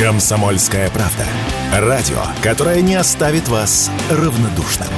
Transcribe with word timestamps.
Комсомольская 0.00 0.88
правда. 0.88 1.26
Радио, 1.74 2.22
которое 2.42 2.80
не 2.80 2.94
оставит 2.94 3.48
вас 3.48 3.90
равнодушным. 4.10 4.88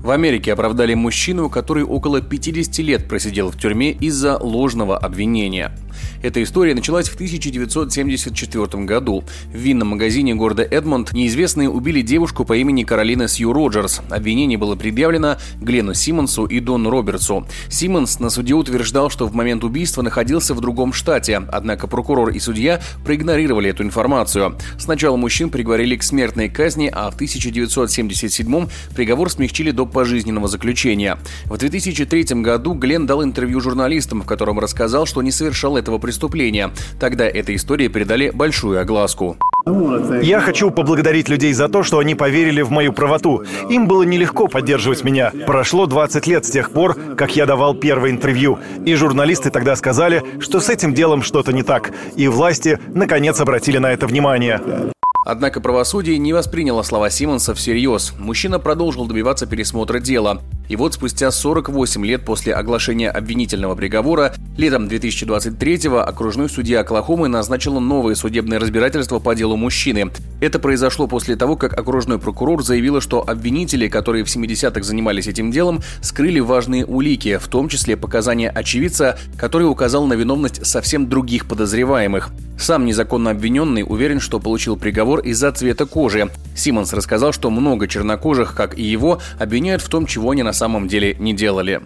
В 0.00 0.08
Америке 0.08 0.52
оправдали 0.52 0.94
мужчину, 0.94 1.50
который 1.50 1.82
около 1.82 2.20
50 2.20 2.78
лет 2.78 3.08
просидел 3.08 3.50
в 3.50 3.58
тюрьме 3.58 3.90
из-за 3.90 4.38
ложного 4.38 4.96
обвинения. 4.96 5.72
Эта 6.22 6.42
история 6.42 6.74
началась 6.74 7.08
в 7.08 7.14
1974 7.14 8.84
году. 8.84 9.24
В 9.52 9.56
винном 9.56 9.88
магазине 9.88 10.34
города 10.34 10.62
Эдмонд 10.62 11.12
неизвестные 11.12 11.68
убили 11.68 12.02
девушку 12.02 12.44
по 12.44 12.56
имени 12.56 12.84
Каролина 12.84 13.28
Сью 13.28 13.52
Роджерс. 13.52 14.00
Обвинение 14.10 14.58
было 14.58 14.76
предъявлено 14.76 15.36
Глену 15.60 15.94
Симмонсу 15.94 16.46
и 16.46 16.60
Дону 16.60 16.90
Робертсу. 16.90 17.46
Симмонс 17.68 18.18
на 18.20 18.30
суде 18.30 18.54
утверждал, 18.54 19.10
что 19.10 19.26
в 19.26 19.34
момент 19.34 19.64
убийства 19.64 20.02
находился 20.02 20.54
в 20.54 20.60
другом 20.60 20.92
штате, 20.92 21.42
однако 21.50 21.86
прокурор 21.86 22.30
и 22.30 22.38
судья 22.38 22.80
проигнорировали 23.04 23.70
эту 23.70 23.82
информацию. 23.82 24.56
Сначала 24.78 25.16
мужчин 25.16 25.50
приговорили 25.50 25.96
к 25.96 26.02
смертной 26.02 26.48
казни, 26.48 26.90
а 26.92 27.10
в 27.10 27.14
1977 27.14 28.68
приговор 28.94 29.30
смягчили 29.30 29.70
до 29.70 29.86
пожизненного 29.86 30.48
заключения. 30.48 31.18
В 31.46 31.56
2003 31.56 32.42
году 32.42 32.74
Глен 32.74 33.06
дал 33.06 33.22
интервью 33.22 33.60
журналистам, 33.60 34.22
в 34.22 34.26
котором 34.26 34.58
рассказал, 34.58 35.06
что 35.06 35.22
не 35.22 35.30
совершал 35.30 35.76
этого 35.82 35.98
преступления. 35.98 36.70
Тогда 36.98 37.26
этой 37.26 37.56
истории 37.56 37.88
придали 37.88 38.30
большую 38.30 38.80
огласку. 38.80 39.36
Я 40.22 40.40
хочу 40.40 40.70
поблагодарить 40.70 41.28
людей 41.28 41.52
за 41.52 41.68
то, 41.68 41.82
что 41.82 41.98
они 41.98 42.14
поверили 42.14 42.62
в 42.62 42.70
мою 42.70 42.92
правоту. 42.92 43.44
Им 43.68 43.86
было 43.86 44.02
нелегко 44.02 44.48
поддерживать 44.48 45.04
меня. 45.04 45.32
Прошло 45.46 45.86
20 45.86 46.26
лет 46.26 46.44
с 46.44 46.50
тех 46.50 46.70
пор, 46.72 46.96
как 47.16 47.36
я 47.36 47.46
давал 47.46 47.74
первое 47.74 48.10
интервью. 48.10 48.58
И 48.84 48.94
журналисты 48.94 49.50
тогда 49.50 49.76
сказали, 49.76 50.24
что 50.40 50.58
с 50.60 50.68
этим 50.68 50.94
делом 50.94 51.22
что-то 51.22 51.52
не 51.52 51.62
так. 51.62 51.92
И 52.16 52.26
власти, 52.26 52.78
наконец, 52.88 53.40
обратили 53.40 53.78
на 53.78 53.92
это 53.92 54.06
внимание. 54.06 54.60
Однако 55.24 55.60
правосудие 55.60 56.18
не 56.18 56.32
восприняло 56.32 56.82
слова 56.82 57.08
Симмонса 57.08 57.54
всерьез. 57.54 58.12
Мужчина 58.18 58.58
продолжил 58.58 59.06
добиваться 59.06 59.46
пересмотра 59.46 60.00
дела. 60.00 60.42
И 60.68 60.76
вот 60.76 60.94
спустя 60.94 61.30
48 61.30 62.06
лет 62.06 62.24
после 62.24 62.54
оглашения 62.54 63.10
обвинительного 63.10 63.74
приговора, 63.74 64.34
летом 64.56 64.86
2023-го 64.86 65.98
окружной 65.98 66.48
судья 66.48 66.80
Оклахомы 66.80 67.28
назначил 67.28 67.78
новое 67.80 68.14
судебное 68.14 68.58
разбирательство 68.58 69.18
по 69.18 69.34
делу 69.34 69.56
мужчины. 69.56 70.10
Это 70.40 70.58
произошло 70.58 71.06
после 71.06 71.36
того, 71.36 71.56
как 71.56 71.78
окружной 71.78 72.18
прокурор 72.18 72.62
заявила, 72.62 73.00
что 73.00 73.28
обвинители, 73.28 73.88
которые 73.88 74.24
в 74.24 74.28
70-х 74.28 74.82
занимались 74.82 75.26
этим 75.26 75.50
делом, 75.50 75.80
скрыли 76.00 76.40
важные 76.40 76.86
улики, 76.86 77.36
в 77.36 77.48
том 77.48 77.68
числе 77.68 77.96
показания 77.96 78.48
очевидца, 78.48 79.18
который 79.36 79.64
указал 79.64 80.06
на 80.06 80.14
виновность 80.14 80.64
совсем 80.64 81.08
других 81.08 81.46
подозреваемых. 81.46 82.30
Сам 82.58 82.84
незаконно 82.86 83.30
обвиненный 83.30 83.84
уверен, 83.86 84.20
что 84.20 84.38
получил 84.38 84.76
приговор 84.76 85.20
из-за 85.20 85.50
цвета 85.50 85.84
кожи. 85.84 86.30
Симмонс 86.54 86.92
рассказал, 86.92 87.32
что 87.32 87.50
много 87.50 87.88
чернокожих, 87.88 88.54
как 88.54 88.78
и 88.78 88.82
его, 88.82 89.20
обвиняют 89.38 89.82
в 89.82 89.88
том, 89.88 90.06
чего 90.06 90.30
они 90.30 90.44
на 90.44 90.51
самом 90.52 90.88
деле 90.88 91.16
не 91.18 91.32
делали. 91.32 91.82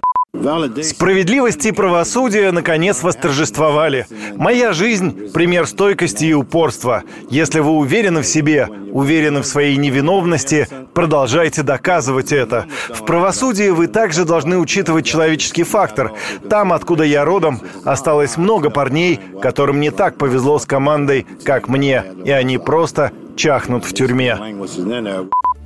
Справедливость 0.83 1.64
и 1.67 1.72
правосудие 1.72 2.53
наконец 2.53 3.03
восторжествовали. 3.03 4.06
Моя 4.36 4.73
жизнь– 4.73 5.31
пример 5.34 5.67
стойкости 5.67 6.27
и 6.27 6.34
упорства. 6.34 7.05
Если 7.31 7.61
вы 7.61 7.70
уверены 7.70 8.20
в 8.20 8.27
себе, 8.27 8.69
уверены 8.92 9.41
в 9.41 9.47
своей 9.47 9.77
невиновности, 9.77 10.69
продолжайте 10.95 11.62
доказывать 11.62 12.33
это. 12.33 12.67
В 12.91 13.05
правосудии 13.05 13.70
вы 13.70 13.86
также 13.86 14.25
должны 14.25 14.58
учитывать 14.58 15.06
человеческий 15.06 15.62
фактор. 15.62 16.12
Там, 16.51 16.73
откуда 16.73 17.05
я 17.05 17.25
родом, 17.25 17.61
осталось 17.84 18.36
много 18.36 18.70
парней, 18.70 19.19
которым 19.41 19.80
не 19.80 19.91
так 19.91 20.19
повезло 20.19 20.58
с 20.58 20.67
командой, 20.67 21.27
как 21.45 21.69
мне, 21.69 22.05
и 22.25 22.30
они 22.30 22.58
просто 22.58 23.12
чахнут 23.36 23.84
в 23.84 23.92
тюрьме. 23.95 24.39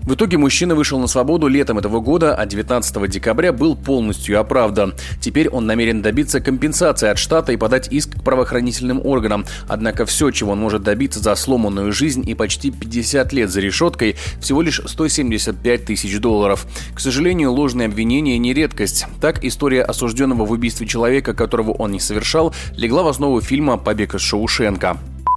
В 0.04 0.14
итоге 0.14 0.38
мужчина 0.38 0.74
вышел 0.74 0.98
на 0.98 1.06
свободу 1.06 1.46
летом 1.46 1.78
этого 1.78 2.00
года, 2.00 2.34
а 2.34 2.46
19 2.46 3.08
декабря 3.08 3.52
был 3.52 3.76
полностью 3.76 4.40
оправдан. 4.40 4.94
Теперь 5.20 5.48
он 5.48 5.66
намерен 5.66 6.02
добиться 6.02 6.40
компенсации 6.40 7.08
от 7.08 7.18
штата 7.18 7.52
и 7.52 7.56
подать 7.56 7.88
иск 7.92 8.18
к 8.18 8.22
правоохранительным 8.22 9.04
органам. 9.04 9.44
Однако 9.68 10.06
все, 10.06 10.30
чего 10.30 10.52
он 10.52 10.58
может 10.58 10.82
добиться 10.82 11.20
за 11.20 11.34
сломанную 11.34 11.92
жизнь 11.92 12.28
и 12.28 12.34
почти 12.34 12.70
50 12.70 13.32
лет 13.32 13.50
за 13.50 13.60
решеткой, 13.60 14.16
всего 14.40 14.62
лишь 14.62 14.80
175 14.84 15.84
тысяч 15.84 16.18
долларов. 16.18 16.66
К 16.94 17.00
сожалению, 17.00 17.52
ложные 17.52 17.86
обвинения 17.86 18.38
не 18.38 18.54
редкость. 18.54 19.06
Так, 19.20 19.44
история 19.44 19.82
осужденного 19.82 20.46
в 20.46 20.50
убийстве 20.50 20.86
человека, 20.86 21.34
которого 21.34 21.72
он 21.72 21.92
не 21.92 22.00
совершал, 22.00 22.54
легла 22.76 23.02
в 23.02 23.08
основу 23.08 23.40
фильма 23.40 23.76
«Побег 23.76 24.14
из 24.14 24.22
Шоушенка». 24.22 24.96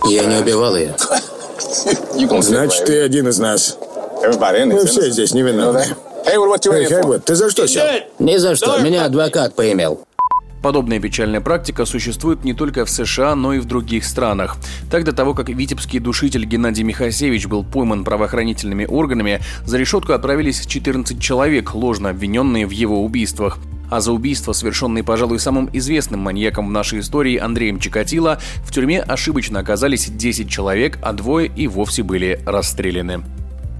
Я 0.09 0.25
не 0.25 0.37
убивал 0.37 0.75
ее. 0.75 0.95
Значит, 2.41 2.85
ты 2.85 3.01
один 3.01 3.27
из 3.27 3.39
нас. 3.39 3.77
Мы 4.23 4.85
все 4.85 5.09
здесь 5.09 5.33
невиновны. 5.33 5.83
Эй, 6.25 6.87
Хайвуд, 6.87 7.25
ты 7.25 7.35
за 7.35 7.49
что 7.49 7.67
сел? 7.67 7.85
Ни 8.19 8.37
за 8.37 8.55
что. 8.55 8.79
Меня 8.79 9.05
адвокат 9.05 9.55
поимел. 9.55 10.05
Подобная 10.61 11.01
печальная 11.01 11.41
практика 11.41 11.83
существует 11.83 12.45
не 12.45 12.53
только 12.53 12.85
в 12.85 12.89
США, 12.89 13.35
но 13.35 13.53
и 13.53 13.59
в 13.59 13.65
других 13.65 14.05
странах. 14.05 14.55
Так 14.89 15.03
до 15.03 15.11
того, 15.11 15.33
как 15.33 15.49
витебский 15.49 15.99
душитель 15.99 16.45
Геннадий 16.45 16.83
Михасевич 16.83 17.47
был 17.47 17.65
пойман 17.65 18.05
правоохранительными 18.05 18.85
органами, 18.85 19.41
за 19.65 19.77
решетку 19.77 20.13
отправились 20.13 20.65
14 20.65 21.21
человек, 21.21 21.73
ложно 21.73 22.09
обвиненные 22.11 22.65
в 22.65 22.71
его 22.71 23.03
убийствах. 23.03 23.57
А 23.91 23.99
за 23.99 24.13
убийство, 24.13 24.53
совершенное, 24.53 25.03
пожалуй, 25.03 25.39
самым 25.39 25.69
известным 25.73 26.21
маньяком 26.21 26.69
в 26.69 26.71
нашей 26.71 27.01
истории 27.01 27.35
Андреем 27.35 27.77
Чикатило, 27.77 28.39
в 28.63 28.71
тюрьме 28.71 29.01
ошибочно 29.01 29.59
оказались 29.59 30.09
10 30.09 30.49
человек, 30.49 30.97
а 31.01 31.11
двое 31.11 31.51
и 31.53 31.67
вовсе 31.67 32.03
были 32.03 32.41
расстреляны. 32.45 33.21